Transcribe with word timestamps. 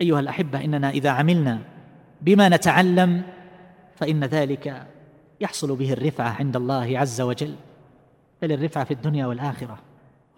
أيها 0.00 0.20
الأحبة 0.20 0.64
إننا 0.64 0.90
إذا 0.90 1.10
عملنا 1.10 1.58
بما 2.20 2.48
نتعلم 2.48 3.22
فإن 3.96 4.24
ذلك 4.24 4.86
يحصل 5.40 5.76
به 5.76 5.92
الرفعة 5.92 6.28
عند 6.28 6.56
الله 6.56 6.98
عز 6.98 7.20
وجل. 7.20 7.54
بل 8.42 8.52
الرفعة 8.52 8.84
في 8.84 8.94
الدنيا 8.94 9.26
والآخرة. 9.26 9.78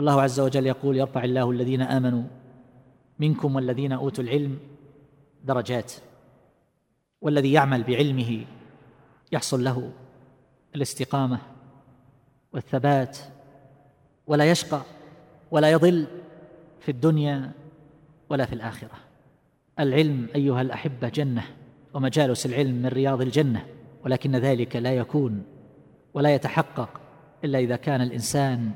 الله 0.00 0.22
عز 0.22 0.40
وجل 0.40 0.66
يقول 0.66 0.96
يرفع 0.96 1.24
الله 1.24 1.50
الذين 1.50 1.82
آمنوا 1.82 2.22
منكم 3.18 3.56
والذين 3.56 3.92
أوتوا 3.92 4.24
العلم 4.24 4.58
درجات 5.44 5.92
والذي 7.20 7.52
يعمل 7.52 7.82
بعلمه 7.82 8.44
يحصل 9.32 9.64
له 9.64 9.92
الاستقامة 10.74 11.38
والثبات 12.52 13.18
ولا 14.26 14.50
يشقى 14.50 14.80
ولا 15.50 15.70
يضل 15.70 16.06
في 16.80 16.90
الدنيا 16.90 17.52
ولا 18.28 18.46
في 18.46 18.52
الآخرة. 18.52 19.07
العلم 19.80 20.28
أيها 20.34 20.60
الأحبة 20.60 21.08
جنة 21.08 21.44
ومجالس 21.94 22.46
العلم 22.46 22.74
من 22.74 22.86
رياض 22.86 23.20
الجنة 23.20 23.64
ولكن 24.04 24.36
ذلك 24.36 24.76
لا 24.76 24.92
يكون 24.92 25.42
ولا 26.14 26.34
يتحقق 26.34 26.88
إلا 27.44 27.58
إذا 27.58 27.76
كان 27.76 28.00
الإنسان 28.00 28.70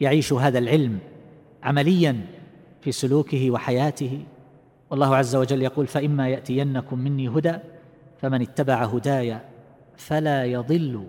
يعيش 0.00 0.32
هذا 0.32 0.58
العلم 0.58 0.98
عمليا 1.62 2.20
في 2.80 2.92
سلوكه 2.92 3.50
وحياته. 3.50 4.24
والله 4.90 5.16
عز 5.16 5.36
وجل 5.36 5.62
يقول 5.62 5.86
فإما 5.86 6.28
يأتينكم 6.28 6.98
مني 6.98 7.28
هدى 7.28 7.54
فمن 8.20 8.42
اتبع 8.42 8.84
هداي 8.84 9.38
فلا 9.96 10.44
يضل 10.44 11.04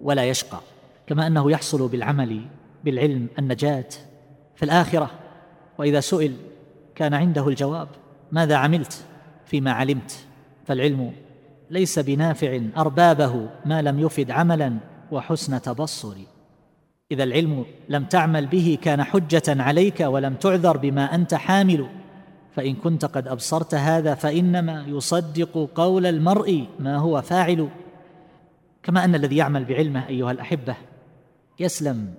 ولا 0.00 0.24
يشقى. 0.24 0.60
كما 1.06 1.26
أنه 1.26 1.50
يحصل 1.50 1.88
بالعمل 1.88 2.40
بالعلم 2.84 3.26
النجاة 3.38 3.88
في 4.56 4.62
الآخرة 4.62 5.10
وإذا 5.78 6.00
سئل 6.00 6.36
كان 6.94 7.14
عنده 7.14 7.48
الجواب. 7.48 7.88
ماذا 8.36 8.56
عملت 8.56 9.04
فيما 9.46 9.72
علمت؟ 9.72 10.26
فالعلم 10.66 11.12
ليس 11.70 11.98
بنافع 11.98 12.60
أربابه 12.76 13.48
ما 13.64 13.82
لم 13.82 13.98
يفد 13.98 14.30
عملا 14.30 14.76
وحسن 15.10 15.62
تبصر. 15.62 16.16
إذا 17.12 17.24
العلم 17.24 17.64
لم 17.88 18.04
تعمل 18.04 18.46
به 18.46 18.78
كان 18.82 19.02
حجة 19.02 19.62
عليك 19.62 20.00
ولم 20.00 20.34
تعذر 20.34 20.76
بما 20.76 21.14
أنت 21.14 21.34
حامل. 21.34 21.86
فإن 22.54 22.74
كنت 22.74 23.04
قد 23.04 23.28
أبصرت 23.28 23.74
هذا 23.74 24.14
فإنما 24.14 24.84
يصدق 24.88 25.70
قول 25.74 26.06
المرء 26.06 26.66
ما 26.78 26.96
هو 26.96 27.22
فاعل. 27.22 27.68
كما 28.82 29.04
أن 29.04 29.14
الذي 29.14 29.36
يعمل 29.36 29.64
بعلمه 29.64 30.08
أيها 30.08 30.30
الأحبة 30.32 30.76
يسلم 31.60 32.14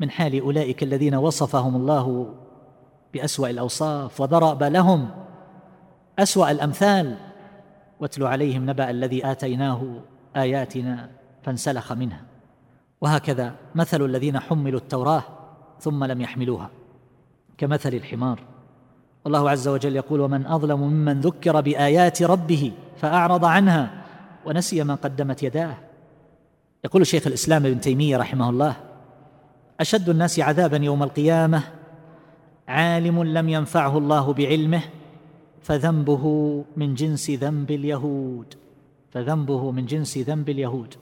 من 0.00 0.10
حال 0.10 0.40
أولئك 0.40 0.82
الذين 0.82 1.14
وصفهم 1.14 1.76
الله 1.76 2.34
بأسوأ 3.14 3.50
الأوصاف 3.50 4.20
وضرب 4.20 4.62
لهم. 4.62 5.23
أسوأ 6.18 6.50
الأمثال. 6.50 7.16
واتل 8.00 8.22
عليهم 8.22 8.70
نبأ 8.70 8.90
الذي 8.90 9.26
آتيناه 9.30 10.00
آياتنا 10.36 11.10
فانسلخ 11.42 11.92
منها. 11.92 12.20
وهكذا 13.00 13.54
مثل 13.74 14.04
الذين 14.04 14.38
حملوا 14.38 14.80
التوراة 14.80 15.22
ثم 15.80 16.04
لم 16.04 16.20
يحملوها 16.20 16.70
كمثل 17.58 17.94
الحمار. 17.94 18.40
والله 19.24 19.50
عز 19.50 19.68
وجل 19.68 19.96
يقول 19.96 20.20
ومن 20.20 20.46
أظلم 20.46 20.80
ممن 20.80 21.20
ذكر 21.20 21.60
بآيات 21.60 22.22
ربه 22.22 22.72
فأعرض 22.96 23.44
عنها 23.44 23.90
ونسي 24.46 24.84
ما 24.84 24.94
قدمت 24.94 25.42
يداه. 25.42 25.74
يقول 26.84 27.06
شيخ 27.06 27.26
الإسلام 27.26 27.66
ابن 27.66 27.80
تيمية 27.80 28.16
رحمه 28.16 28.50
الله 28.50 28.76
أشد 29.80 30.08
الناس 30.08 30.40
عذابا 30.40 30.76
يوم 30.76 31.02
القيامة 31.02 31.62
عالم 32.68 33.22
لم 33.22 33.48
ينفعه 33.48 33.98
الله 33.98 34.32
بعلمه 34.32 34.82
فذنبه 35.64 36.24
من 36.76 36.94
جنس 36.94 37.30
ذنب 37.30 37.70
اليهود. 37.70 38.54
فذنبه 39.10 39.70
من 39.70 39.86
جنس 39.86 40.18
ذنب 40.18 40.48
اليهود. 40.48 40.94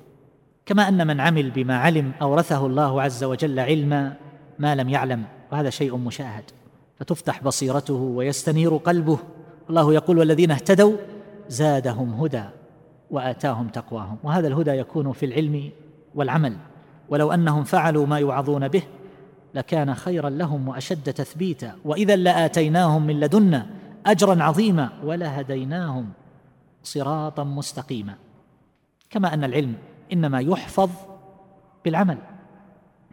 كما 0.66 0.88
أن 0.88 1.06
من 1.06 1.20
عمل 1.20 1.50
بما 1.50 1.76
علم 1.76 2.12
أورثه 2.22 2.66
الله 2.66 3.02
عز 3.02 3.24
وجل 3.24 3.60
علما 3.60 4.16
ما 4.58 4.74
لم 4.74 4.88
يعلم 4.88 5.24
وهذا 5.52 5.70
شيء 5.70 5.96
مشاهد. 5.96 6.44
فتفتح 6.98 7.42
بصيرته 7.42 7.94
ويستنير 7.94 8.76
قلبه. 8.76 9.18
الله 9.70 9.94
يقول 9.94 10.18
والذين 10.18 10.50
اهتدوا 10.50 10.96
زادهم 11.48 12.14
هدى 12.14 12.44
وآتاهم 13.10 13.68
تقواهم. 13.68 14.16
وهذا 14.22 14.48
الهدى 14.48 14.70
يكون 14.70 15.12
في 15.12 15.26
العلم 15.26 15.70
والعمل. 16.14 16.56
ولو 17.08 17.32
أنهم 17.32 17.64
فعلوا 17.64 18.06
ما 18.06 18.18
يوعظون 18.18 18.68
به 18.68 18.82
لكان 19.54 19.94
خيرا 19.94 20.30
لهم 20.30 20.68
وأشد 20.68 21.12
تثبيتا. 21.12 21.74
واذا 21.84 22.16
لآتيناهم 22.16 23.06
من 23.06 23.20
لدنا 23.20 23.66
أجرا 24.06 24.42
عظيما 24.42 24.90
ولهديناهم 25.04 26.08
صراطا 26.82 27.44
مستقيما. 27.44 28.14
كما 29.10 29.34
أن 29.34 29.44
العلم 29.44 29.74
إنما 30.12 30.40
يحفظ 30.40 30.90
بالعمل. 31.84 32.18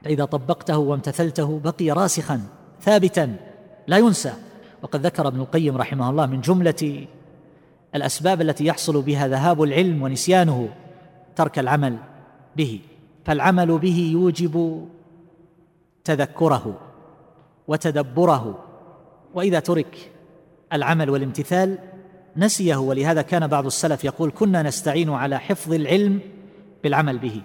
فإذا 0.03 0.25
طبقته 0.25 0.77
وامتثلته 0.77 1.59
بقي 1.59 1.91
راسخا 1.91 2.41
ثابتا 2.81 3.35
لا 3.87 3.97
ينسى. 3.97 4.33
وقد 4.81 5.05
ذكر 5.05 5.27
ابن 5.27 5.39
القيم 5.39 5.77
رحمه 5.77 6.09
الله 6.09 6.25
من 6.25 6.41
جملة 6.41 7.07
الأسباب 7.95 8.41
التي 8.41 8.65
يحصل 8.65 9.01
بها 9.01 9.27
ذهاب 9.27 9.63
العلم 9.63 10.01
ونسيانه 10.01 10.69
ترك 11.35 11.59
العمل 11.59 11.97
به. 12.57 12.79
فالعمل 13.25 13.77
به 13.77 14.09
يوجب 14.13 14.85
تذكره 16.03 16.79
وتدبره. 17.67 18.65
وإذا 19.33 19.59
ترك 19.59 20.11
العمل 20.73 21.09
والامتثال 21.09 21.77
نسيه 22.37 22.75
ولهذا 22.75 23.21
كان 23.21 23.47
بعض 23.47 23.65
السلف 23.65 24.03
يقول 24.03 24.31
كنا 24.35 24.63
نستعين 24.63 25.09
على 25.09 25.39
حفظ 25.39 25.73
العلم 25.73 26.19
بالعمل 26.83 27.17
به. 27.17 27.41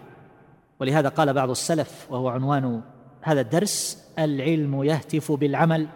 ولهذا 0.80 1.08
قال 1.08 1.32
بعض 1.32 1.50
السلف 1.50 2.06
وهو 2.10 2.28
عنوان 2.28 2.80
هذا 3.22 3.40
الدرس 3.40 4.04
العلم 4.18 4.82
يهتف 4.82 5.32
بالعمل 5.32 5.88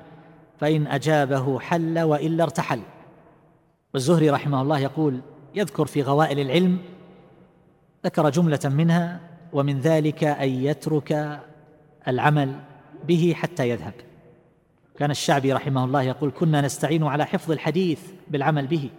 فإن 0.61 0.87
أجابه 0.87 1.61
حل 1.61 1.99
وإلا 1.99 2.45
ارتحل. 2.45 2.81
والزهري 3.95 4.31
رحمه 4.31 4.63
الله 4.63 4.79
يقول 4.79 5.21
يذكر 5.55 5.87
في 5.87 6.03
غوائل 6.03 6.41
العلم 6.41 6.79
ذكر 8.05 8.31
جملة 8.31 8.61
منها 8.65 9.21
ومن 9.53 9.81
ذلك 9.81 10.25
أن 10.25 10.49
يترك 10.49 11.41
العمل 12.09 12.61
به 13.09 13.33
حتى 13.37 13.69
يذهب. 13.69 13.95
كان 14.99 15.11
الشعبي 15.11 15.53
رحمه 15.53 15.85
الله 15.85 16.03
يقول 16.03 16.33
كنا 16.39 16.61
نستعين 16.61 17.05
على 17.05 17.25
حفظ 17.27 17.51
الحديث 17.51 18.01
بالعمل 18.29 18.67
به 18.67 18.91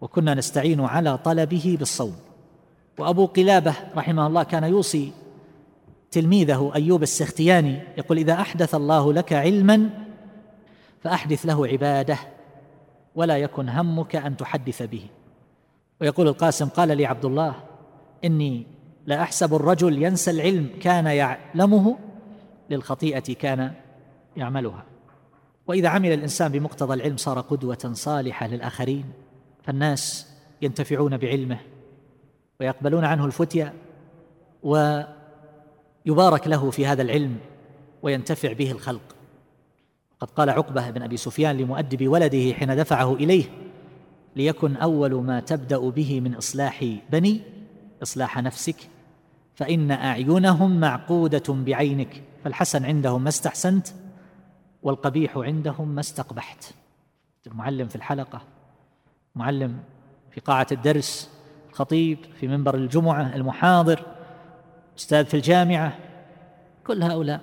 وكنا 0.00 0.34
نستعين 0.34 0.80
على 0.80 1.18
طلبه 1.18 1.76
بالصوم. 1.78 2.16
وأبو 2.98 3.26
قلابة 3.26 3.74
رحمه 3.96 4.26
الله 4.26 4.42
كان 4.42 4.64
يوصي 4.64 5.12
تلميذه 6.10 6.72
أيوب 6.74 7.02
السختياني 7.02 7.82
يقول 7.98 8.18
إذا 8.18 8.32
أحدث 8.32 8.74
الله 8.74 9.12
لك 9.12 9.32
علما 9.32 9.90
فأحدث 11.00 11.46
له 11.46 11.66
عبادة 11.66 12.18
ولا 13.14 13.36
يكن 13.36 13.68
همك 13.68 14.16
أن 14.16 14.36
تحدث 14.36 14.82
به. 14.82 15.06
ويقول 16.00 16.28
القاسم 16.28 16.68
قال 16.68 16.96
لي 16.96 17.06
عبد 17.06 17.24
الله 17.24 17.54
إني 18.24 18.66
لا 19.06 19.22
أحسب 19.22 19.54
الرجل 19.54 20.02
ينسى 20.02 20.30
العلم 20.30 20.70
كان 20.80 21.06
يعلمه 21.06 21.96
للخطيئة 22.70 23.34
كان 23.34 23.72
يعملها. 24.36 24.93
وإذا 25.66 25.88
عمل 25.88 26.12
الإنسان 26.12 26.52
بمقتضى 26.52 26.94
العلم 26.94 27.16
صار 27.16 27.40
قدوة 27.40 27.90
صالحة 27.92 28.46
للآخرين 28.46 29.04
فالناس 29.62 30.26
ينتفعون 30.62 31.16
بعلمه 31.16 31.58
ويقبلون 32.60 33.04
عنه 33.04 33.26
الفتيا 33.26 33.72
ويبارك 34.62 36.48
له 36.48 36.70
في 36.70 36.86
هذا 36.86 37.02
العلم 37.02 37.36
وينتفع 38.02 38.52
به 38.52 38.70
الخلق. 38.70 39.14
قد 40.20 40.30
قال 40.30 40.50
عقبة 40.50 40.90
بن 40.90 41.02
أبي 41.02 41.16
سفيان 41.16 41.56
لمؤدب 41.56 42.08
ولده 42.08 42.52
حين 42.52 42.76
دفعه 42.76 43.14
إليه 43.14 43.44
ليكن 44.36 44.76
أول 44.76 45.14
ما 45.14 45.40
تبدأ 45.40 45.78
به 45.78 46.20
من 46.20 46.34
إصلاح 46.34 46.84
بني 47.12 47.40
إصلاح 48.02 48.38
نفسك 48.38 48.76
فإن 49.54 49.90
أعينهم 49.90 50.80
معقودة 50.80 51.42
بعينك 51.48 52.22
فالحسن 52.44 52.84
عندهم 52.84 53.22
ما 53.22 53.28
استحسنت 53.28 53.88
والقبيح 54.84 55.38
عندهم 55.38 55.88
ما 55.88 56.00
استقبحت. 56.00 56.74
المعلم 57.46 57.88
في 57.88 57.96
الحلقة 57.96 58.40
معلم 59.34 59.78
في 60.30 60.40
قاعة 60.40 60.66
الدرس 60.72 61.30
الخطيب 61.70 62.18
في 62.40 62.48
منبر 62.48 62.74
الجمعة 62.74 63.34
المحاضر 63.34 64.02
أستاذ 64.98 65.24
في 65.24 65.34
الجامعة. 65.34 65.98
كل 66.86 67.02
هؤلاء 67.02 67.40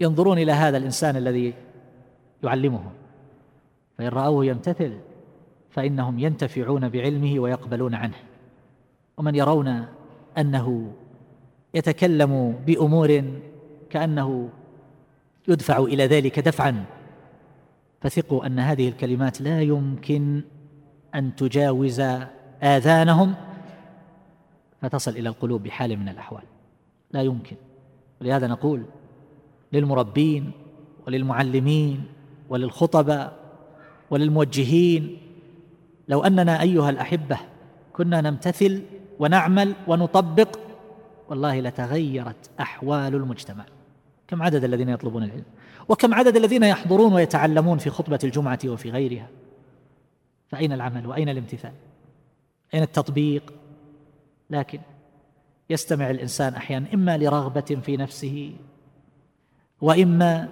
ينظرون 0.00 0.38
إلى 0.38 0.52
هذا 0.52 0.76
الإنسان 0.76 1.16
الذي 1.16 1.54
يعلمهم. 2.42 2.92
فإن 3.98 4.08
رأوه 4.08 4.44
يمتثل 4.44 4.98
فإنهم 5.70 6.18
ينتفعون 6.18 6.88
بعلمه 6.88 7.40
ويقبلون 7.40 7.94
عنه. 7.94 8.16
ومن 9.16 9.34
يرون 9.34 9.86
أنه 10.38 10.92
يتكلم 11.74 12.62
بأمور 12.66 13.24
كأنه 13.90 14.48
يدفع 15.48 15.78
إلى 15.78 16.06
ذلك 16.06 16.40
دفعا. 16.40 16.84
فثقوا 18.00 18.46
أن 18.46 18.58
هذه 18.58 18.88
الكلمات 18.88 19.40
لا 19.40 19.62
يمكن 19.62 20.42
أن 21.14 21.36
تجاوز 21.36 22.00
آذانهم. 22.62 23.34
فتصل 24.82 25.10
إلى 25.10 25.28
القلوب 25.28 25.62
بحال 25.62 25.96
من 25.96 26.08
الأحوال. 26.08 26.42
لا 27.12 27.22
يمكن. 27.22 27.56
ولهذا 28.20 28.46
نقول 28.46 28.84
للمربين 29.72 30.50
وللمعلمين 31.06 32.04
وللخطباء 32.48 33.38
وللموجهين 34.10 35.18
لو 36.08 36.22
أننا 36.22 36.62
أيها 36.62 36.90
الأحبة 36.90 37.38
كنا 37.92 38.20
نمتثل 38.20 38.82
ونعمل 39.18 39.74
ونطبق 39.86 40.58
والله 41.28 41.60
لتغيرت 41.60 42.50
أحوال 42.60 43.14
المجتمع. 43.14 43.64
كم 44.28 44.42
عدد 44.42 44.64
الذين 44.64 44.88
يطلبون 44.88 45.22
العلم؟ 45.22 45.44
وكم 45.88 46.14
عدد 46.14 46.36
الذين 46.36 46.62
يحضرون 46.62 47.12
ويتعلمون 47.12 47.78
في 47.78 47.90
خطبة 47.90 48.18
الجمعة 48.24 48.58
وفي 48.66 48.90
غيرها؟ 48.90 49.28
فأين 50.48 50.72
العمل؟ 50.72 51.06
وأين 51.06 51.28
الامتثال؟ 51.28 51.72
أين 52.74 52.82
التطبيق؟ 52.82 53.52
لكن 54.50 54.80
يستمع 55.70 56.10
الإنسان 56.10 56.54
أحيانا 56.54 56.94
إما 56.94 57.18
لرغبة 57.18 57.78
في 57.82 57.96
نفسه 57.96 58.56
وإما 59.80 60.48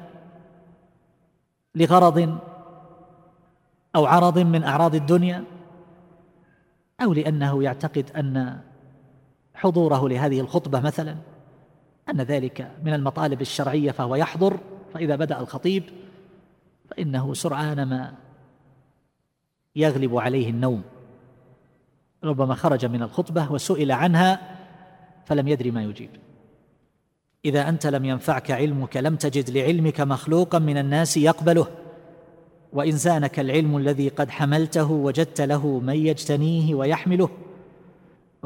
لغرض 1.75 2.39
أو 3.97 4.07
عرض 4.07 4.39
من 4.39 4.65
أعراض 4.65 4.95
الدنيا 4.95 5.45
أو 7.03 7.13
لأنه 7.13 7.63
يعتقد 7.63 8.11
أن 8.17 8.61
حضوره 9.55 10.09
لهذه 10.09 10.41
الخطبة 10.41 10.81
مثلا 10.81 11.17
أن 12.11 12.21
ذلك 12.21 12.71
من 12.85 12.95
المطالب 12.95 13.41
الشرعية 13.41 13.91
فهو 13.91 14.17
يحضر 14.17 14.59
فإذا 14.95 15.17
بدأ 15.17 15.41
الخطيب 15.41 15.83
فإنه 16.91 17.35
سرعان 17.35 17.83
ما 17.83 18.15
يغلب 19.77 20.17
عليه 20.17 20.51
النوم. 20.51 20.83
ربما 22.25 22.55
خرج 22.55 22.87
من 22.87 23.03
الخطبة 23.03 23.53
وسئل 23.53 23.93
عنها 23.93 24.57
فلم 25.27 25.49
يدري 25.49 25.71
ما 25.71 25.83
يجيب. 25.83 26.11
إذا 27.45 27.69
أنت 27.69 27.87
لم 27.87 28.05
ينفعك 28.05 28.51
علمك 28.51 28.97
لم 28.97 29.17
تجد 29.17 29.51
لعلمك 29.51 30.01
مخلوقا 30.01 30.59
من 30.59 30.79
الناس 30.79 31.17
يقبله. 31.17 31.67
وإن 32.73 32.93
زانك 32.93 33.41
العلم 33.41 33.77
الذي 33.77 34.09
قد 34.09 34.31
حملته 34.31 34.91
وجدت 34.91 35.41
له 35.41 35.79
من 35.79 35.97
يجتنيه 35.97 36.75
ويحمله. 36.75 37.29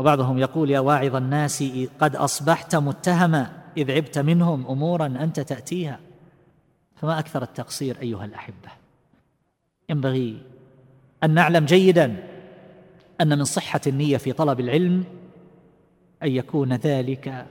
وبعضهم 0.01 0.39
يقول 0.39 0.71
يا 0.71 0.81
واعظ 0.81 1.17
الناس 1.17 1.65
قد 2.01 2.17
أصبحت 2.17 2.77
متهما 2.77 3.53
إذ 3.77 3.91
عبت 3.91 4.19
منهم 4.19 4.67
أمورا 4.67 5.07
أنت 5.07 5.41
تأتيها. 5.41 5.99
فما 6.97 7.19
أكثر 7.19 7.43
التقصير 7.43 7.97
أيها 8.03 8.25
الأحبة. 8.25 8.69
ينبغي 9.89 10.43
أن 11.25 11.31
نعلم 11.35 11.65
جيدا 11.65 12.17
أن 13.21 13.39
من 13.39 13.45
صحة 13.45 13.81
النية 13.87 14.17
في 14.17 14.33
طلب 14.33 14.61
العلم 14.61 15.05
أن 16.23 16.29
يكون 16.29 16.73
ذلك 16.73 17.47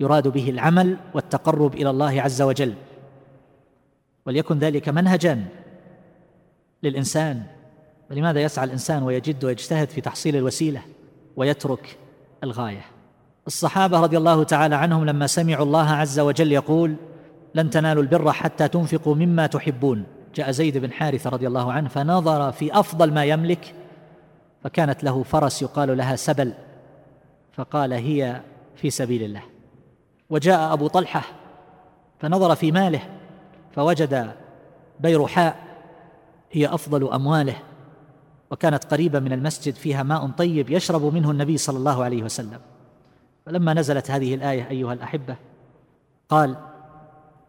يراد 0.00 0.28
به 0.28 0.50
العمل 0.50 0.96
والتقرب 1.14 1.74
إلى 1.74 1.90
الله 1.90 2.22
عز 2.22 2.42
وجل. 2.42 2.74
وليكن 4.26 4.58
ذلك 4.58 4.88
منهجا 4.88 5.44
للإنسان. 6.82 7.42
ولماذا 8.10 8.42
يسعى 8.42 8.64
الإنسان 8.64 9.02
ويجد 9.02 9.44
ويجتهد 9.44 9.88
في 9.88 10.00
تحصيل 10.00 10.36
الوسيلة؟ 10.36 10.82
ويترك 11.36 11.98
الغاية. 12.44 12.84
الصحابة 13.46 14.00
رضي 14.00 14.16
الله 14.16 14.44
تعالى 14.44 14.74
عنهم 14.74 15.04
لما 15.04 15.26
سمعوا 15.26 15.64
الله 15.64 15.90
عز 15.90 16.20
وجل 16.20 16.52
يقول 16.52 16.96
لن 17.54 17.70
تنالوا 17.70 18.02
البر 18.02 18.32
حتى 18.32 18.68
تنفقوا 18.68 19.14
مما 19.14 19.46
تحبون. 19.46 20.04
جاء 20.34 20.50
زيد 20.50 20.78
بن 20.78 20.92
حارثة 20.92 21.30
رضي 21.30 21.46
الله 21.46 21.72
عنه 21.72 21.88
فنظر 21.88 22.52
في 22.52 22.78
أفضل 22.78 23.12
ما 23.12 23.24
يملك 23.24 23.74
فكانت 24.64 25.04
له 25.04 25.22
فرس 25.22 25.62
يقال 25.62 25.96
لها 25.96 26.16
سبل 26.16 26.52
فقال 27.52 27.92
هي 27.92 28.40
في 28.76 28.90
سبيل 28.90 29.22
الله. 29.22 29.42
وجاء 30.30 30.72
أبو 30.72 30.86
طلحة 30.86 31.22
فنظر 32.18 32.54
في 32.54 32.72
ماله 32.72 33.00
فوجد 33.72 34.32
بيرحاء 35.00 35.56
هي 36.52 36.66
أفضل 36.66 37.12
أمواله. 37.12 37.56
وكانت 38.50 38.84
قريبة 38.84 39.18
من 39.18 39.32
المسجد 39.32 39.74
فيها 39.74 40.02
ماء 40.02 40.26
طيب 40.26 40.70
يشرب 40.70 41.14
منه 41.14 41.30
النبي 41.30 41.56
صلى 41.56 41.78
الله 41.78 42.04
عليه 42.04 42.22
وسلم. 42.22 42.60
فلما 43.46 43.74
نزلت 43.74 44.10
هذه 44.10 44.34
الآية 44.34 44.70
أيها 44.70 44.92
الأحبة 44.92 45.36
قال 46.28 46.56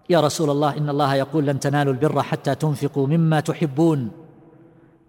يا 0.09 0.19
رسول 0.19 0.49
الله 0.49 0.77
إن 0.77 0.89
الله 0.89 1.15
يقول 1.15 1.45
لن 1.45 1.59
تنالوا 1.59 1.93
البر 1.93 2.21
حتى 2.21 2.55
تنفقوا 2.55 3.07
مما 3.07 3.39
تحبون 3.39 4.11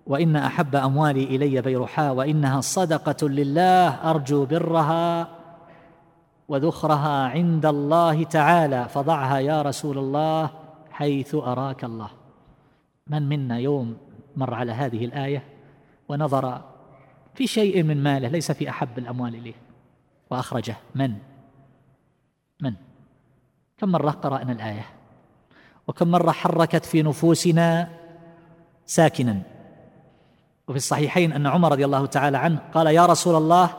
وإن 0.07 0.37
أحب 0.37 0.77
أموالي 0.77 1.25
إلي 1.25 1.61
بيرحاء 1.61 2.15
وإنها 2.15 2.61
صدقة 2.61 3.29
لله 3.29 4.11
أرجو 4.11 4.45
برها 4.45 5.29
وذخرها 6.49 7.29
عند 7.29 7.67
الله 7.67 8.25
تعالى 8.25 8.89
فضعها 8.89 9.39
يا 9.39 9.63
رسول 9.63 9.99
الله 9.99 10.51
حيث 10.91 11.35
أراك 11.35 11.85
الله. 11.85 12.09
من 13.07 13.29
منا 13.29 13.59
يوم 13.59 13.97
مر 14.37 14.55
على 14.55 14.73
هذه 14.73 15.05
الآية؟ 15.05 15.43
ونظر 16.09 16.61
في 17.35 17.47
شيء 17.47 17.83
من 17.83 18.03
ماله 18.03 18.29
ليس 18.29 18.53
في 18.53 18.71
أحب 18.71 18.99
الأموال 18.99 19.35
إليه. 19.35 19.55
وأخرجه 20.31 20.77
من؟ 20.95 21.15
من؟ 22.61 22.75
كم 23.79 23.89
مرة 23.89 24.11
قرأنا 24.11 24.53
الآية؟ 24.53 24.87
وكم 25.89 26.09
مرة 26.09 26.31
حركت 26.31 26.85
في 26.85 27.03
نفوسنا 27.03 27.89
ساكنا؟ 28.87 29.43
وفي 30.69 30.77
الصحيحين 30.77 31.33
أن 31.33 31.47
عمر 31.47 31.73
رضي 31.73 31.85
الله 31.85 32.07
تعالى 32.07 32.39
عنه 32.39 32.59
قال 32.75 32.87
يا 32.87 33.07
رسول 33.07 33.35
الله 33.35 33.71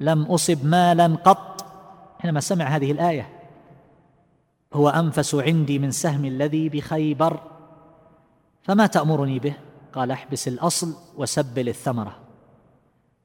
لم 0.00 0.22
أصب 0.22 0.64
مالا 0.64 1.06
قط. 1.06 1.66
حينما 2.18 2.40
سمع 2.40 2.64
هذه 2.64 2.92
الآية 2.92 3.28
هو 4.72 4.88
أنفس 4.88 5.34
عندي 5.34 5.78
من 5.78 5.90
سهم 5.90 6.24
الذي 6.24 6.68
بخيبر 6.68 7.40
فما 8.62 8.86
تأمرني 8.86 9.38
به؟ 9.38 9.54
قال 9.92 10.10
احبس 10.10 10.48
الأصل 10.48 10.94
وسبل 11.16 11.68
الثمرة. 11.68 12.16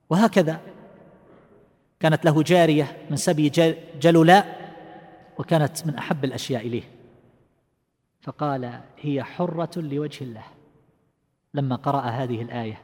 وهكذا 0.09 0.59
كانت 1.99 2.25
له 2.25 2.43
جارية 2.43 2.97
من 3.09 3.17
سبي 3.17 3.49
جلولاء 4.01 4.73
وكانت 5.37 5.87
من 5.87 5.95
أحب 5.95 6.25
الأشياء 6.25 6.67
إليه. 6.67 6.83
فقال 8.21 8.79
هي 9.01 9.23
حرة 9.23 9.79
لوجه 9.79 10.23
الله. 10.23 10.43
لما 11.53 11.75
قرأ 11.75 12.01
هذه 12.01 12.41
الآية. 12.41 12.81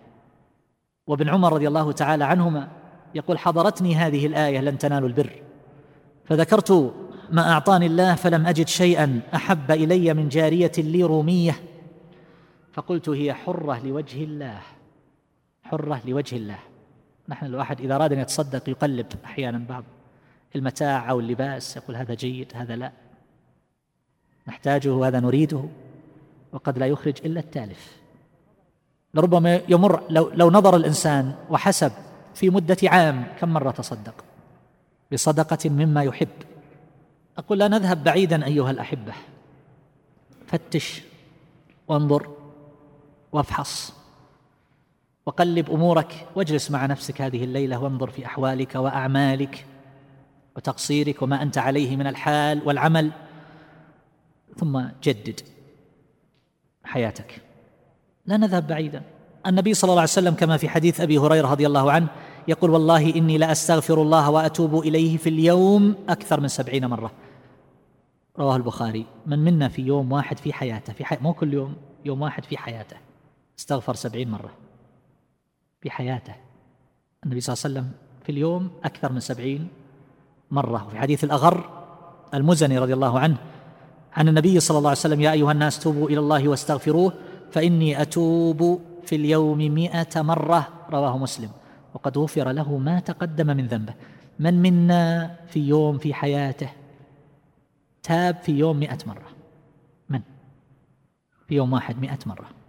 وابن 1.08 1.30
عمر 1.30 1.54
رضي 1.54 1.68
الله 1.68 1.92
تعالى 1.92 2.26
عنهما 2.26 2.68
يقول 3.16 3.38
حضرتني 3.40 3.96
هذه 3.96 4.26
الآية 4.26 4.60
لن 4.60 4.78
تنالوا 4.78 5.08
البر. 5.08 5.42
فذكرت 6.26 6.94
ما 7.32 7.52
أعطاني 7.52 7.86
الله 7.86 8.16
فلم 8.16 8.48
أجد 8.48 8.68
شيئا 8.68 9.22
أحب 9.36 9.72
إلي 9.72 10.14
من 10.14 10.30
جارية 10.30 10.72
لي 10.78 11.04
رومية 11.04 11.71
فقلت 12.74 13.10
هي 13.10 13.34
حرة 13.34 13.80
لوجه 13.80 14.24
الله 14.24 14.62
حرة 15.64 16.02
لوجه 16.06 16.36
الله. 16.36 16.60
نحن 17.28 17.46
الواحد 17.46 17.82
إذا 17.82 17.96
أراد 17.96 18.14
أن 18.14 18.20
يتصدق 18.20 18.70
يقلب 18.70 19.06
أحيانا 19.26 19.58
بعض 19.70 19.84
المتاع 20.56 21.10
أو 21.10 21.20
اللباس 21.20 21.78
يقول 21.78 21.96
هذا 21.96 22.14
جيد 22.14 22.52
هذا 22.56 22.76
لا. 22.76 22.92
نحتاجه 24.48 25.08
هذا 25.08 25.20
نريده 25.20 25.64
وقد 26.52 26.78
لا 26.78 26.88
يخرج 26.88 27.14
إلا 27.26 27.40
التالف. 27.40 27.98
لربما 29.14 29.62
يمر 29.70 30.04
لو, 30.10 30.32
لو 30.34 30.52
نظر 30.52 30.76
الإنسان 30.76 31.36
وحسب 31.50 31.92
في 32.36 32.50
مدة 32.50 32.78
عام 32.84 33.28
كم 33.40 33.50
مرة 33.50 33.72
تصدق؟ 33.72 34.24
بصدقة 35.12 35.70
مما 35.70 36.04
يحب. 36.04 36.28
أقول 37.38 37.60
لا 37.60 37.68
نذهب 37.68 38.04
بعيدا 38.04 38.46
أيها 38.46 38.72
الأحبة. 38.72 39.14
فتش 40.48 41.02
وانظر. 41.88 42.41
وافحص. 43.32 43.94
وقلب 45.26 45.70
أمورك 45.70 46.28
واجلس 46.36 46.72
مع 46.72 46.86
نفسك 46.86 47.22
هذه 47.22 47.44
الليلة 47.44 47.80
وانظر 47.84 48.10
في 48.10 48.26
أحوالك 48.26 48.76
وأعمالك 48.76 49.66
وتقصيرك 50.56 51.22
وما 51.22 51.42
أنت 51.42 51.58
عليه 51.58 51.96
من 51.96 52.08
الحال 52.08 52.62
والعمل 52.66 53.12
ثم 54.58 54.82
جدد 55.04 55.40
حياتك. 56.84 57.42
لا 58.26 58.38
نذهب 58.38 58.68
بعيدا. 58.68 59.04
النبي 59.48 59.74
صلى 59.74 59.90
الله 59.90 60.02
عليه 60.02 60.12
وسلم 60.12 60.34
كما 60.34 60.58
في 60.58 60.70
حديث 60.70 61.02
أبي 61.02 61.18
هريرة 61.18 61.52
رضي 61.52 61.68
الله 61.68 61.92
عنه 61.92 62.08
يقول 62.48 62.70
والله 62.70 63.16
إني 63.16 63.38
لأستغفر 63.38 64.02
الله 64.02 64.30
وأتوب 64.30 64.80
إليه 64.80 65.18
في 65.18 65.30
اليوم 65.30 65.96
أكثر 66.10 66.40
من 66.40 66.48
سبعين 66.48 66.86
مرة. 66.86 67.12
رواه 68.40 68.56
البخاري. 68.56 69.06
من 69.26 69.40
منا 69.40 69.68
في 69.68 69.82
يوم 69.82 70.12
واحد 70.12 70.38
في 70.38 70.54
حياته 70.54 70.94
في 70.94 71.06
حي... 71.06 71.18
مو 71.22 71.34
كل 71.34 71.54
يوم 71.54 71.76
يوم 72.06 72.22
واحد 72.22 72.46
في 72.46 72.58
حياته. 72.58 72.98
استغفر 73.60 73.96
سبعين 73.96 74.32
مرة 74.32 74.52
في 75.82 75.90
حياته 75.92 76.36
النبي 77.24 77.42
صلى 77.42 77.54
الله 77.54 77.64
عليه 77.66 77.90
وسلم 77.90 77.92
في 78.24 78.32
اليوم 78.32 78.72
أكثر 78.84 79.12
من 79.12 79.20
سبعين 79.20 79.68
مرة. 80.52 80.88
وفي 80.88 80.98
حديث 80.98 81.24
الأغر 81.24 81.84
المزني 82.34 82.78
رضي 82.78 82.94
الله 82.94 83.20
عنه 83.20 83.38
عن 84.14 84.28
النبي 84.28 84.60
صلى 84.60 84.78
الله 84.78 84.90
عليه 84.90 85.00
وسلم 85.00 85.22
يا 85.22 85.32
أيها 85.32 85.52
الناس 85.52 85.80
توبوا 85.80 86.10
إلى 86.10 86.20
الله 86.20 86.48
واستغفروه 86.48 87.14
فإني 87.52 88.02
أتوب 88.02 88.82
في 89.06 89.16
اليوم 89.16 89.58
مئة 89.58 90.22
مرة. 90.22 90.68
رواه 90.90 91.18
مسلم. 91.18 91.50
وقد 91.94 92.18
غفر 92.18 92.52
له 92.52 92.78
ما 92.78 93.00
تقدم 93.00 93.48
من 93.48 93.68
ذنبه. 93.68 93.94
من 94.40 94.62
منا 94.62 95.36
في 95.48 95.60
يوم 95.60 95.98
في 95.98 96.14
حياته 96.14 96.70
تاب 98.04 98.36
في 98.36 98.52
يوم 98.52 98.80
مئة 98.80 98.98
مرة. 99.08 99.28
من؟ 100.10 100.22
في 101.48 101.56
يوم 101.56 101.74
واحد 101.74 102.00
مئة 102.00 102.20
مرة. 102.26 102.61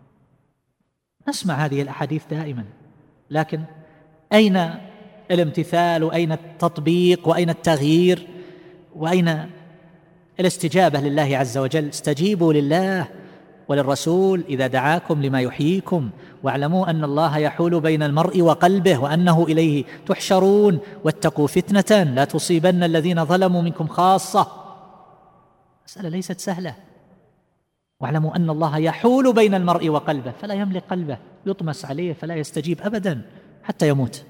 نسمع 1.29 1.55
هذه 1.55 1.83
الأحاديث 1.83 2.23
دائما. 2.31 2.65
لكن 3.31 3.61
أين 4.33 4.71
الامتثال؟ 5.31 6.05
وأين 6.05 6.33
التطبيق؟ 6.33 7.29
وأين 7.29 7.51
التغيير؟ 7.51 8.27
وأين 8.97 9.51
الاستجابة 10.41 11.01
لله 11.01 11.37
عز 11.37 11.59
وجل؟ 11.59 11.89
استجيبوا 11.89 12.53
لله 12.53 13.09
وللرسول 13.69 14.45
إذا 14.49 14.67
دعاكم 14.67 15.23
لما 15.23 15.41
يحييكم. 15.41 16.11
واعلموا 16.43 16.91
أن 16.91 17.05
الله 17.05 17.39
يحول 17.39 17.81
بين 17.81 18.03
المرء 18.03 18.41
وقلبه 18.41 18.99
وأنه 18.99 19.45
إليه 19.45 19.85
تحشرون. 20.07 20.79
واتقوا 21.05 21.47
فتنة 21.47 22.03
لا 22.03 22.25
تصيبن 22.25 22.83
الذين 22.83 23.25
ظلموا 23.25 23.63
منكم 23.63 23.87
خاصة. 23.87 24.47
مسألة 25.87 26.09
ليست 26.09 26.41
سهلة. 26.41 26.75
واعلموا 28.03 28.37
أن 28.37 28.51
الله 28.51 28.79
يحول 28.79 29.33
بين 29.33 29.55
المرء 29.55 29.89
وقلبه 29.89 30.31
فلا 30.31 30.55
يملك 30.55 30.85
قلبه 30.91 31.19
يطمس 31.47 31.85
عليه 31.85 32.13
فلا 32.13 32.35
يستجيب 32.35 32.81
أبدا 32.81 33.23
حتى 33.63 33.89
يموت. 33.89 34.25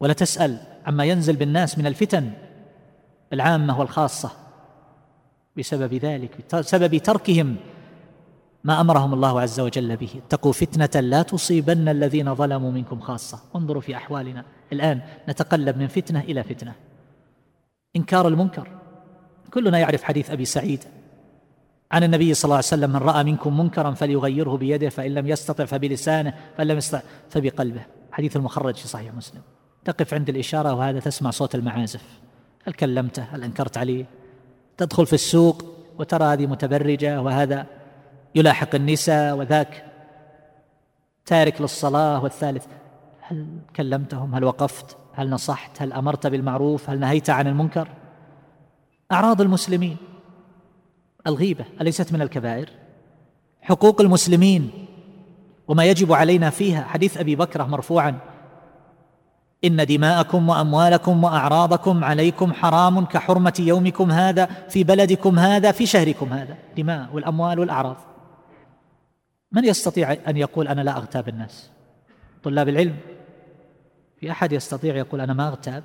ولا 0.00 0.12
تسأل 0.12 0.58
عما 0.86 1.04
ينزل 1.04 1.36
بالناس 1.36 1.78
من 1.78 1.86
الفتن 1.86 2.30
العامة 3.32 3.80
والخاصة 3.80 4.30
بسبب 5.56 5.94
ذلك 5.94 6.54
بسبب 6.54 6.96
تركهم 6.96 7.56
ما 8.64 8.80
أمرهم 8.80 9.14
الله 9.14 9.40
عز 9.40 9.60
وجل 9.60 9.96
به. 9.96 10.10
اتقوا 10.26 10.52
فتنة 10.52 11.00
لا 11.00 11.22
تصيبن 11.22 11.88
الذين 11.88 12.34
ظلموا 12.34 12.70
منكم 12.70 13.00
خاصة. 13.00 13.38
انظروا 13.56 13.82
في 13.82 13.96
أحوالنا. 13.96 14.44
الآن 14.72 15.00
نتقلب 15.28 15.78
من 15.78 15.86
فتنة 15.86 16.20
إلى 16.20 16.42
فتنة. 16.42 16.74
إنكار 17.96 18.28
المنكر. 18.28 18.68
كلنا 19.54 19.78
يعرف 19.78 20.02
حديث 20.02 20.30
أبي 20.30 20.44
سعيد. 20.44 20.84
عن 21.92 22.04
النبي 22.04 22.34
صلى 22.34 22.44
الله 22.44 22.56
عليه 22.56 22.66
وسلم 22.66 22.90
من 22.90 22.96
رأى 22.96 23.24
منكم 23.24 23.60
منكرا 23.60 23.90
فليغيره 23.90 24.56
بيده 24.56 24.88
فإن 24.88 25.14
لم 25.14 25.26
يستطع 25.26 25.64
فبلسانه 25.64 26.34
فإن 26.56 26.66
لم 26.66 26.78
يستطع 26.78 27.02
فبقلبه. 27.30 27.82
حديث 28.12 28.36
المخرج 28.36 28.74
في 28.74 28.88
صحيح 28.88 29.14
مسلم. 29.14 29.40
تقف 29.84 30.14
عند 30.14 30.28
الإشارة 30.28 30.74
وهذا 30.74 31.00
تسمع 31.00 31.30
صوت 31.30 31.54
المعازف. 31.54 32.02
هل 32.64 32.72
كلمته؟ 32.72 33.22
هل 33.22 33.44
أنكرت 33.44 33.78
عليه؟ 33.78 34.04
تدخل 34.76 35.06
في 35.06 35.12
السوق 35.12 35.64
وترى 35.98 36.24
هذه 36.24 36.46
متبرجة 36.46 37.22
وهذا 37.22 37.66
يلاحق 38.34 38.74
النساء 38.74 39.36
وذاك 39.36 39.84
تارك 41.26 41.60
للصلاة 41.60 42.22
والثالث. 42.22 42.66
هل 43.20 43.46
كلمتهم؟ 43.76 44.34
هل 44.34 44.44
وقفت؟ 44.44 44.96
هل 45.12 45.30
نصحت؟ 45.30 45.82
هل 45.82 45.92
أمرت 45.92 46.26
بالمعروف؟ 46.26 46.90
هل 46.90 47.00
نهيت 47.00 47.30
عن 47.30 47.46
المنكر؟ 47.46 47.88
أعراض 49.12 49.40
المسلمين. 49.40 49.96
الغيبة 51.28 51.64
أليست 51.80 52.12
من 52.12 52.22
الكبائر؟ 52.22 52.68
حقوق 53.60 54.00
المسلمين 54.00 54.70
وما 55.68 55.84
يجب 55.84 56.12
علينا 56.12 56.50
فيها. 56.50 56.84
حديث 56.84 57.16
أبي 57.16 57.36
بكره 57.36 57.64
مرفوعا. 57.64 58.18
إن 59.64 59.86
دماءكم 59.86 60.48
وأموالكم 60.48 61.24
وأعراضكم 61.24 62.04
عليكم 62.04 62.52
حرام 62.52 63.04
كحرمة 63.04 63.54
يومكم 63.58 64.10
هذا 64.10 64.44
في 64.44 64.84
بلدكم 64.84 65.38
هذا 65.38 65.72
في 65.72 65.86
شهركم 65.86 66.32
هذا. 66.32 66.56
دماء 66.76 67.08
والأموال 67.12 67.58
والأعراض. 67.58 67.96
من 69.52 69.64
يستطيع 69.64 70.12
أن 70.12 70.36
يقول 70.36 70.68
أنا 70.68 70.80
لا 70.80 70.96
أغتاب 70.96 71.28
الناس؟ 71.28 71.70
طلاب 72.42 72.68
العلم. 72.68 72.96
في 74.20 74.30
أحد 74.30 74.52
يستطيع 74.52 74.96
يقول 74.96 75.20
أنا 75.20 75.32
ما 75.32 75.48
أغتاب؟ 75.48 75.84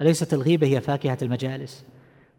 أليست 0.00 0.34
الغيبة 0.34 0.66
هي 0.66 0.80
فاكهة 0.80 1.18
المجالس؟ 1.22 1.84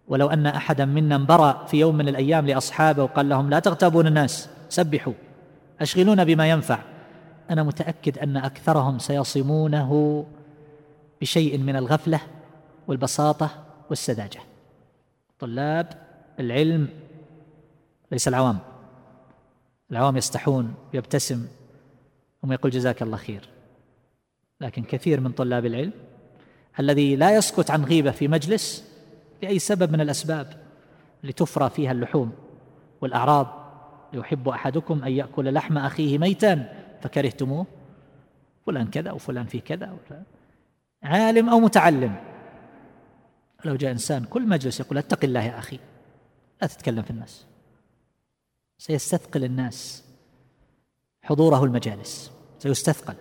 ولو 0.07 0.27
أن 0.27 0.45
أحدا 0.48 0.86
منا 0.86 1.15
انبرى 1.15 1.65
في 1.67 1.79
يوم 1.79 1.95
من 1.95 2.07
الأيام 2.07 2.48
لأصحابه 2.48 3.03
وقال 3.03 3.29
لهم 3.29 3.50
لا 3.50 3.60
تغتابون 3.60 4.07
الناس 4.07 4.50
سبحوا 4.69 5.13
اشغلونا 5.81 6.24
بما 6.24 6.50
ينفع. 6.50 6.79
أنا 7.50 7.63
متأكد 7.63 8.17
أن 8.17 8.38
أكثرهم 8.38 9.00
سيصمونه 9.00 10.25
بشيء 11.22 11.57
من 11.57 11.75
الغفلة 11.75 12.19
والبساطة 12.88 13.50
والسذاجة. 13.89 14.39
طلاب 15.39 15.88
العلم 16.39 16.89
ليس 18.12 18.27
العوام. 18.27 18.60
العوام 19.91 20.17
يستحون 20.17 20.74
ويبتسم 20.93 21.48
ثم 22.41 22.51
يقول 22.51 22.72
جزاك 22.72 23.01
الله 23.01 23.17
خير. 23.17 23.50
لكن 24.62 24.83
كثير 24.83 25.19
من 25.19 25.31
طلاب 25.31 25.65
العلم 25.65 25.91
الذي 26.79 27.15
لا 27.15 27.36
يسكت 27.36 27.72
عن 27.72 27.83
غيبة 27.83 28.12
في 28.12 28.27
مجلس 28.27 28.92
لأي 29.43 29.59
سبب 29.59 29.91
من 29.91 30.01
الأسباب 30.01 30.53
لتفرى 31.23 31.69
فيها 31.69 31.91
اللحوم 31.91 32.31
والأعراض. 33.01 33.63
يحب 34.13 34.50
أحدكم 34.50 35.03
أن 35.03 35.12
يأكل 35.12 35.53
لحم 35.53 35.77
أخيه 35.77 36.17
ميتا 36.17 36.85
فكرهتموه. 37.01 37.65
فلان 38.65 38.88
كذا 38.88 39.12
وفلان 39.12 39.45
في 39.45 39.59
كذا. 39.59 39.91
وفلان 39.91 40.23
عالم 41.03 41.50
أو 41.50 41.59
متعلم. 41.59 42.15
لو 43.65 43.75
جاء 43.75 43.91
إنسان 43.91 44.25
كل 44.25 44.47
مجلس 44.47 44.79
يقول 44.79 44.97
اتق 44.97 45.23
الله 45.23 45.43
يا 45.43 45.59
أخي. 45.59 45.79
لا 46.62 46.67
تتكلم 46.67 47.01
في 47.01 47.09
الناس. 47.09 47.45
سيستثقل 48.77 49.43
الناس 49.43 50.03
حضوره 51.23 51.63
المجالس. 51.63 52.31
سيستثقل. 52.59 53.15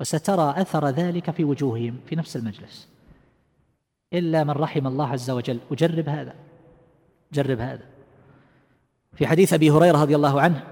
وسترى 0.00 0.54
أثر 0.56 0.88
ذلك 0.88 1.30
في 1.30 1.44
وجوههم 1.44 2.00
في 2.06 2.16
نفس 2.16 2.36
المجلس. 2.36 2.93
إلا 4.12 4.44
من 4.44 4.50
رحم 4.50 4.86
الله 4.86 5.08
عز 5.08 5.30
وجل. 5.30 5.58
وجرب 5.70 6.08
هذا. 6.08 6.34
جرب 7.32 7.60
هذا. 7.60 7.82
في 9.16 9.26
حديث 9.26 9.52
أبي 9.52 9.70
هريرة 9.70 10.02
رضي 10.02 10.16
الله 10.16 10.40
عنه 10.40 10.62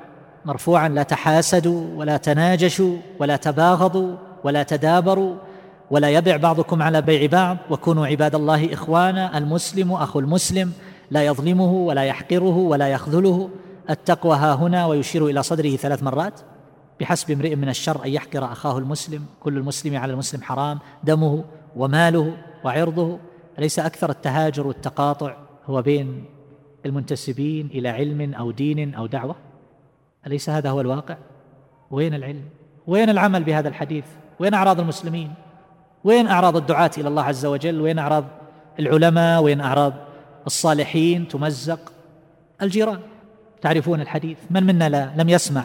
مرفوعا 0.45 0.89
لا 0.89 1.03
تحاسدوا 1.03 1.97
ولا 1.97 2.17
تناجشوا 2.17 2.97
ولا 3.19 3.37
تباغضوا 3.37 4.17
ولا 4.45 4.62
تدابروا 4.62 5.37
ولا 5.91 6.11
يبع 6.11 6.37
بعضكم 6.37 6.83
على 6.83 7.03
بيع 7.03 7.27
بعض 7.27 7.57
وكونوا 7.71 8.07
عباد 8.07 8.35
الله 8.35 8.73
إخوانا 8.73 9.39
المسلم 9.39 9.93
أخو 9.93 10.19
المسلم 10.19 10.73
لا 11.11 11.27
يظلمه 11.27 11.73
ولا 11.73 12.03
يحقره 12.05 12.57
ولا 12.57 12.89
يخذله. 12.89 13.51
التقوى 13.91 14.37
ها 14.37 14.55
هنا 14.55 14.87
ويشير 14.87 15.27
إلى 15.27 15.43
صدره 15.43 15.77
ثلاث 15.77 16.03
مرات. 16.03 16.41
بحسب 17.01 17.31
امرئ 17.31 17.55
من 17.55 17.69
الشر 17.69 18.05
أن 18.05 18.11
يحقر 18.11 18.45
أخاه 18.53 18.79
المسلم 18.79 19.25
كل 19.41 19.59
المسلم 19.59 19.97
على 19.97 20.12
المسلم 20.12 20.43
حرام 20.43 20.79
دمه 21.05 21.45
وماله 21.77 22.37
وعرضه 22.64 23.19
اليس 23.59 23.78
أكثر 23.78 24.11
التهاجر 24.11 24.66
والتقاطع 24.66 25.37
هو 25.66 25.83
بين 25.83 26.25
المنتسبين 26.87 27.66
إلى 27.66 27.88
علم 27.88 28.35
أو 28.35 28.50
دين 28.50 28.95
أو 28.95 29.07
دعوة؟ 29.07 29.37
أليس 30.26 30.50
هذا 30.50 30.71
هو 30.71 30.81
الواقع؟ 30.81 31.16
وين 31.90 32.14
العلم؟ 32.14 32.45
وين 32.87 33.11
العمل 33.11 33.45
بهذا 33.45 33.69
الحديث؟ 33.69 34.04
وين 34.40 34.54
أعراض 34.54 34.81
المسلمين؟ 34.81 35.35
وين 36.04 36.26
أعراض 36.26 36.57
الدعاة 36.57 36.90
إلى 36.99 37.09
الله 37.09 37.23
عز 37.23 37.47
وجل؟ 37.47 37.81
وين 37.81 37.99
أعراض 37.99 38.25
العلماء؟ 38.81 39.42
وين 39.42 39.61
أعراض 39.61 39.92
الصالحين؟ 40.47 41.28
تمزق 41.28 41.92
الجيران. 42.62 43.00
تعرفون 43.61 44.00
الحديث. 44.00 44.38
من 44.50 44.62
منا 44.62 44.88
لا 44.88 45.12
لم 45.16 45.28
يسمع؟ 45.28 45.64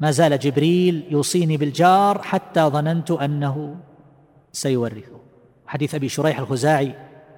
ما 0.00 0.10
زال 0.10 0.38
جبريل 0.38 1.04
يوصيني 1.10 1.56
بالجار 1.56 2.22
حتى 2.22 2.60
ظننت 2.60 3.10
أنه 3.10 3.76
سيورثه. 4.52 5.20
حديث 5.66 5.94
أبي 5.94 6.08
شريح 6.08 6.38
الخزاعي 6.38 6.94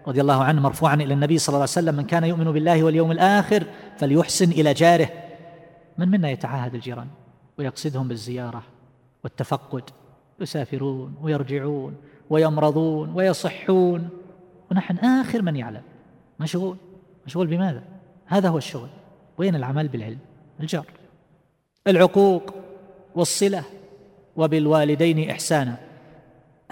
رضي 0.09 0.21
الله 0.21 0.45
عنه 0.45 0.61
مرفوعا 0.61 0.95
إلى 0.95 1.14
النبي 1.14 1.38
صلى 1.38 1.49
الله 1.49 1.61
عليه 1.61 1.71
وسلم 1.71 1.95
من 1.95 2.04
كان 2.04 2.25
يؤمن 2.25 2.52
بالله 2.52 2.85
واليوم 2.85 3.12
الآخر 3.12 3.64
فليحسن 3.99 4.50
إلى 4.50 4.75
جاره. 4.75 5.09
من 5.99 6.09
منا 6.09 6.30
يتعاهد 6.30 6.75
الجيران 6.75 7.09
ويقصدهم 7.59 8.09
بالزيارة 8.09 8.62
والتفقد 9.25 9.83
يسافرون 10.40 11.14
ويرجعون 11.23 11.97
ويمرضون 12.30 13.12
ويصحون. 13.14 14.09
ونحن 14.71 14.97
آخر 14.97 15.42
من 15.42 15.56
يعلم. 15.56 15.83
مشغول. 16.40 16.76
مشغول 17.26 17.47
بماذا؟ 17.47 17.83
هذا 18.26 18.49
هو 18.49 18.59
الشغل. 18.59 18.88
وين 19.38 19.54
العمل؟ 19.54 19.88
بالعلم؟ 19.88 20.18
الجار. 20.61 20.87
العقوق 21.87 22.54
والصلة. 23.14 23.64
وبالوالدين 24.37 25.30
إحسانا. 25.30 25.76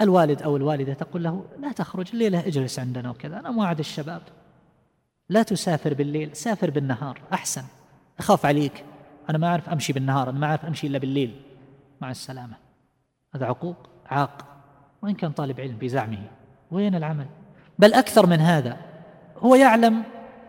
الوالد 0.01 0.41
أو 0.41 0.57
الوالدة 0.57 0.93
تقول 0.93 1.23
له 1.23 1.45
لا 1.59 1.71
تخرج 1.71 2.09
الليلة 2.13 2.47
اجلس 2.47 2.79
عندنا 2.79 3.09
وكذا 3.09 3.39
أنا 3.39 3.51
موعد 3.51 3.79
الشباب. 3.79 4.21
لا 5.29 5.43
تسافر 5.43 5.93
بالليل 5.93 6.35
سافر 6.35 6.69
بالنهار 6.69 7.19
أحسن. 7.33 7.63
أخاف 8.19 8.45
عليك. 8.45 8.83
أنا 9.29 9.37
ما 9.37 9.47
أعرف 9.47 9.69
أمشي 9.69 9.93
بالنهار 9.93 10.29
أنا 10.29 10.39
ما 10.39 10.47
أعرف 10.47 10.65
أمشي 10.65 10.87
إلا 10.87 10.97
بالليل. 10.97 11.41
مع 12.01 12.11
السلامة. 12.11 12.53
هذا 13.35 13.45
عقوق 13.45 13.75
عاق. 14.09 14.45
وإن 15.01 15.13
كان 15.13 15.31
طالب 15.31 15.59
علم 15.59 15.77
بزعمه. 15.77 16.23
وين 16.71 16.95
العمل؟ 16.95 17.25
بل 17.79 17.93
أكثر 17.93 18.25
من 18.25 18.39
هذا 18.39 18.77
هو 19.37 19.55
يعلم 19.55 20.03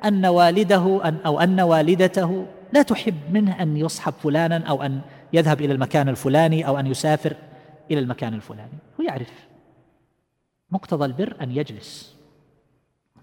أن 0.05 0.27
والده 0.27 1.09
أن 1.09 1.17
أو 1.27 1.41
أن 1.41 1.61
والدته 1.61 2.47
لا 2.73 2.83
تحب 2.83 3.15
منه 3.31 3.63
أن 3.63 3.77
يصحب 3.77 4.13
فلانا 4.13 4.69
أو 4.69 4.83
أن 4.83 5.01
يذهب 5.33 5.61
إلى 5.61 5.73
المكان 5.73 6.09
الفلاني 6.09 6.67
أو 6.67 6.79
أن 6.79 6.87
يسافر 6.87 7.37
إلى 7.91 8.01
المكان 8.01 8.35
الفلاني. 8.35 8.79
يعرف 9.07 9.47
مقتضى 10.71 11.05
البر 11.05 11.37
أن 11.41 11.51
يجلس. 11.51 12.17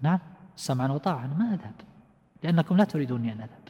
نعم 0.02 0.18
سمعا 0.56 0.88
وطاعا 0.88 1.26
ما 1.26 1.54
أذهب؟ 1.54 1.74
لأنكم 2.42 2.76
لا 2.76 2.84
تريدوني 2.84 3.32
أن 3.32 3.40
أذهب. 3.40 3.64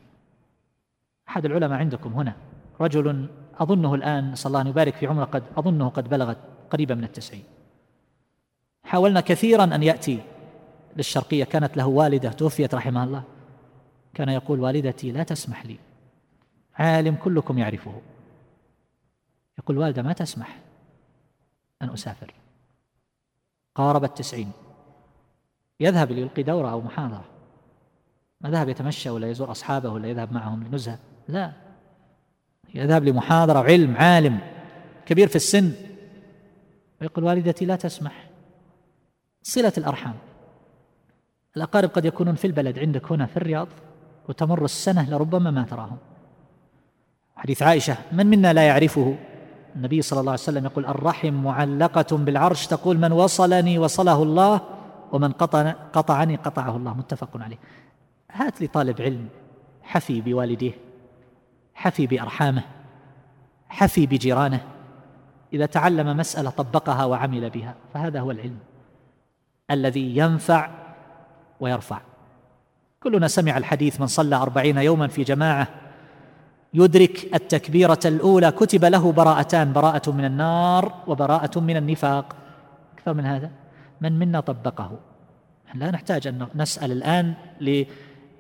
أحد 1.29 1.45
العلماء 1.45 1.79
عندكم 1.79 2.13
هنا 2.13 2.37
رجل 2.81 3.29
أظنه 3.55 3.95
الآن 3.95 4.33
نسأل 4.33 4.49
الله 4.49 4.61
أن 4.61 4.67
يبارك 4.67 4.95
في 4.95 5.07
عمره 5.07 5.25
قد 5.25 5.43
أظنه 5.57 5.89
قد 5.89 6.09
بلغت 6.09 6.39
قريبا 6.71 6.95
من 6.95 7.05
التسعين. 7.05 7.45
حاولنا 8.85 9.21
كثيرا 9.21 9.65
أن 9.65 9.83
يأتي 9.83 10.21
للشرقية. 10.97 11.45
كانت 11.45 11.77
له 11.77 11.87
والدة 11.87 12.31
توفيت 12.31 12.75
رحمها 12.75 13.05
الله. 13.05 13.23
كان 14.15 14.29
يقول 14.29 14.61
والدتي 14.61 15.13
لا 15.13 15.23
تسمح 15.23 15.67
لي 15.67 15.79
عالم 16.75 17.15
كلكم 17.15 17.59
يعرفه. 17.59 18.01
يقول 19.59 19.79
والدة 19.79 20.03
ما 20.03 20.13
تسمح. 20.13 20.59
أن 21.85 21.91
أسافر. 21.91 22.35
قارب 23.75 24.05
التسعين. 24.05 24.53
يذهب 25.81 26.13
ليلقي 26.13 26.43
دورة 26.43 26.71
أو 26.71 26.81
محاضرة. 26.81 27.25
ما 28.41 28.51
ذهب 28.51 28.69
يتمشى 28.69 29.11
ولا 29.11 29.31
يزور 29.31 29.51
أصحابه 29.51 29.89
ولا 29.89 30.09
يذهب 30.09 30.33
معهم 30.33 30.65
لنزهة. 30.65 30.99
لا. 31.29 31.53
يذهب 32.75 33.05
لمحاضرة 33.05 33.59
علم 33.59 33.97
عالم 33.97 34.41
كبير 35.07 35.29
في 35.29 35.37
السن. 35.37 35.73
ويقول 37.01 37.25
والدتي 37.25 37.65
لا 37.65 37.77
تسمح. 37.77 38.29
صلة 39.43 39.73
الأرحام. 39.79 40.15
الأقارب 41.57 41.89
قد 41.89 42.05
يكونون 42.05 42.35
في 42.35 42.47
البلد 42.47 42.79
عندك 42.79 43.13
هنا 43.13 43.27
في 43.27 43.37
الرياض 43.37 43.69
وتمر 44.29 44.65
السنة 44.65 45.11
لربما 45.11 45.51
ما 45.51 45.63
تراهم. 45.63 45.99
حديث 47.37 47.63
عائشة 47.63 47.97
من 48.13 48.27
منا 48.27 48.53
لا 48.53 48.67
يعرفه؟ 48.67 49.17
النبي 49.77 50.03
صلى 50.03 50.21
الله 50.21 50.33
عليه 50.33 50.43
وسلم 50.43 50.65
يقول 50.65 50.87
الرحم 50.87 51.35
معلقة 51.35 52.17
بالعرش. 52.17 52.67
تقول 52.67 52.99
من 52.99 53.13
وصلني 53.13 53.79
وصله 53.79 54.23
الله 54.23 54.61
ومن 55.13 55.33
قطع 55.33 55.71
قطعني 55.93 56.37
قطعه 56.37 56.77
الله. 56.77 56.95
متفق 56.95 57.29
عليه. 57.35 57.59
هات 58.33 58.61
لي 58.61 58.67
طالب 58.67 59.01
علم 59.01 59.29
حفي 59.83 60.21
بوالديه 60.21 60.73
حفي 61.75 62.07
بأرحامه 62.07 62.63
حفي 63.69 64.07
بجيرانه. 64.07 64.61
إذا 65.53 65.67
تعلم 65.67 66.17
مسألة 66.17 66.51
طبقها 66.51 67.05
وعمل 67.05 67.51
بها 67.51 67.75
فهذا 67.95 68.21
هو 68.21 68.31
العلم 68.31 68.59
الذي 69.71 70.17
ينفع 70.17 70.71
ويرفع. 71.61 72.01
كلنا 73.03 73.29
سمع 73.29 73.57
الحديث 73.57 74.01
من 74.01 74.07
صلى 74.07 74.37
أربعين 74.37 74.79
يوما 74.79 75.09
في 75.09 75.23
جماعة 75.23 75.69
يدرك 76.75 77.35
التكبيرة 77.35 78.01
الأولى. 78.05 78.51
كتب 78.51 78.85
له 78.85 79.13
براءتان. 79.13 79.73
براءة 79.73 80.11
من 80.11 80.25
النار 80.25 80.93
وبراءة 81.07 81.61
من 81.61 81.77
النفاق. 81.77 82.37
أكثر 82.99 83.15
من 83.15 83.27
هذا؟ 83.27 83.51
من 84.01 84.19
منا 84.19 84.41
طبقه. 84.41 84.99
لا 85.75 85.91
نحتاج 85.91 86.27
أن 86.27 86.47
نسأل 86.55 86.93
الآن 86.93 87.35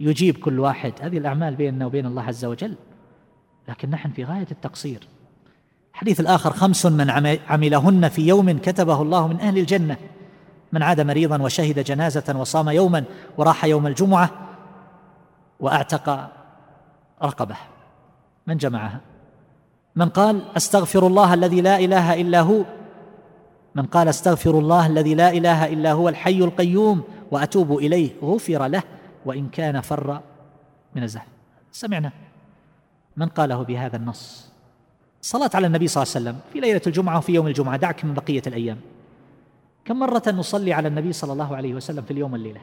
ليجيب 0.00 0.36
كل 0.36 0.60
واحد. 0.60 0.92
هذه 1.00 1.18
الأعمال 1.18 1.54
بيننا 1.54 1.86
وبين 1.86 2.06
الله 2.06 2.22
عز 2.22 2.44
وجل. 2.44 2.74
لكن 3.68 3.90
نحن 3.90 4.10
في 4.10 4.24
غاية 4.24 4.46
التقصير. 4.50 5.08
الحديث 5.92 6.20
الآخر 6.20 6.52
خمس 6.52 6.86
من 6.86 7.10
عملهن 7.48 8.08
في 8.08 8.26
يوم 8.26 8.58
كتبه 8.58 9.02
الله 9.02 9.28
من 9.28 9.40
أهل 9.40 9.58
الجنة. 9.58 9.96
من 10.72 10.82
عاد 10.82 11.00
مريضا 11.00 11.42
وشهد 11.42 11.78
جنازة 11.84 12.34
وصام 12.36 12.68
يوما 12.68 13.04
وراح 13.36 13.64
يوم 13.64 13.86
الجمعة 13.86 14.30
وأعتق 15.60 16.30
رقبه. 17.22 17.56
من 18.46 18.56
جمعها؟ 18.56 19.00
من 19.96 20.08
قال 20.08 20.42
أستغفر 20.56 21.06
الله 21.06 21.34
الذي 21.34 21.60
لا 21.60 21.78
إله 21.78 22.20
إلا 22.20 22.40
هو. 22.40 22.64
من 23.74 23.86
قال 23.86 24.08
أستغفر 24.08 24.58
الله 24.58 24.86
الذي 24.86 25.14
لا 25.14 25.30
إله 25.30 25.72
إلا 25.72 25.92
هو 25.92 26.08
الحي 26.08 26.38
القيوم 26.38 27.02
وأتوب 27.30 27.78
إليه 27.78 28.10
غفر 28.22 28.66
له 28.66 28.82
وإن 29.24 29.48
كان 29.48 29.80
فر 29.80 30.20
من 30.94 31.02
الزحف 31.02 31.26
سمعنا 31.72 32.12
من 33.16 33.26
قاله 33.26 33.62
بهذا 33.62 33.96
النص. 33.96 34.50
الصلاة 35.22 35.50
على 35.54 35.66
النبي 35.66 35.88
صلى 35.88 36.02
الله 36.02 36.14
عليه 36.14 36.20
وسلم 36.30 36.40
في 36.52 36.60
ليلة 36.60 36.80
الجمعة 36.86 37.18
وفي 37.18 37.32
يوم 37.32 37.46
الجمعة 37.46 37.76
دعك 37.76 38.04
من 38.04 38.14
بقية 38.14 38.42
الأيام. 38.46 38.76
كم 39.84 39.98
مرة 39.98 40.22
نصلي 40.26 40.72
على 40.72 40.88
النبي 40.88 41.12
صلى 41.12 41.32
الله 41.32 41.56
عليه 41.56 41.74
وسلم 41.74 42.02
في 42.02 42.10
اليوم 42.10 42.32
والليلة؟ 42.32 42.60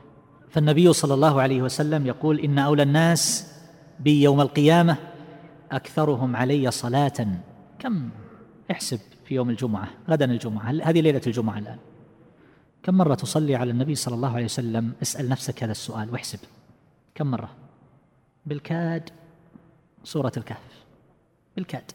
فالنبي 0.50 0.94
صلى 0.94 1.14
الله 1.14 1.42
عليه 1.42 1.62
وسلم 1.62 2.08
يقول 2.08 2.40
إن 2.40 2.60
أولى 2.60 2.84
الناس 2.84 3.54
بي 4.00 4.22
يوم 4.22 4.42
القيامة 4.42 4.98
أكثرهم 5.72 6.36
علي 6.36 6.72
صلاة. 6.72 7.28
كم؟ 7.80 8.10
احسب 8.72 9.00
في 9.26 9.36
يوم 9.36 9.50
الجمعة 9.50 9.88
غدا 10.10 10.26
الجمعة 10.26 10.70
هذه 10.70 11.02
ليلة 11.02 11.22
الجمعة 11.28 11.58
الآن. 11.58 11.78
كم 12.84 12.94
مرة 12.94 13.16
تصلي 13.16 13.56
على 13.56 13.72
النبي 13.72 13.96
صلى 13.96 14.16
الله 14.16 14.36
عليه 14.36 14.46
وسلم؟ 14.46 14.94
اسأل 15.02 15.30
نفسك 15.30 15.64
هذا 15.64 15.72
السؤال 15.72 16.12
واحسب. 16.12 16.40
كم 17.16 17.28
مرة؟ 17.28 17.50
بالكاد 18.46 19.10
سورة 20.04 20.32
الكهف. 20.38 20.84
بالكاد. 21.56 21.92